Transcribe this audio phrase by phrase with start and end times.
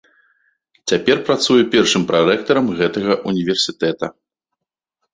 [0.91, 4.05] Цяпер працуе першым прарэктарам гэтага ўніверсітэта.